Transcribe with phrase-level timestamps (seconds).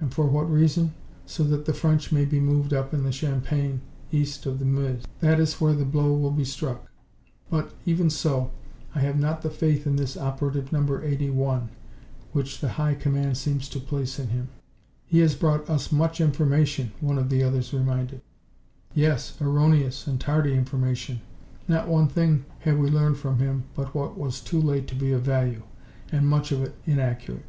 [0.00, 0.94] And for what reason?
[1.26, 5.04] So that the French may be moved up in the Champagne, east of the Meuse.
[5.20, 6.90] That is where the blow will be struck.
[7.50, 8.50] But, even so,
[8.94, 11.68] I have not the faith in this Operative Number Eighty one
[12.32, 14.48] which the High Command seems to place in him."
[15.04, 18.22] "He has brought us much information," one of the others reminded.
[18.94, 21.20] "Yes, erroneous and tardy information.
[21.68, 25.12] Not one thing have we learned from him but what was too late to be
[25.12, 25.64] of value.
[26.10, 27.44] And much of it inaccurate."